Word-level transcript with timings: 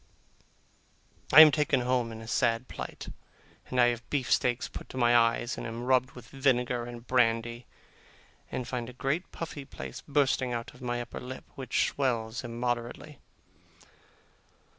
I 1.31 1.41
am 1.41 1.51
taken 1.51 1.81
home 1.81 2.11
in 2.11 2.21
a 2.21 2.27
sad 2.27 2.67
plight, 2.67 3.09
and 3.69 3.79
I 3.79 3.89
have 3.89 4.09
beef 4.09 4.31
steaks 4.31 4.67
put 4.67 4.89
to 4.89 4.97
my 4.97 5.15
eyes, 5.15 5.59
and 5.59 5.67
am 5.67 5.83
rubbed 5.83 6.13
with 6.13 6.29
vinegar 6.29 6.85
and 6.85 7.05
brandy, 7.05 7.67
and 8.51 8.67
find 8.67 8.89
a 8.89 8.93
great 8.93 9.31
puffy 9.31 9.63
place 9.63 10.01
bursting 10.07 10.53
out 10.53 10.73
on 10.73 10.83
my 10.83 10.99
upper 11.03 11.19
lip, 11.19 11.43
which 11.53 11.85
swells 11.89 12.43
immoderately. 12.43 13.19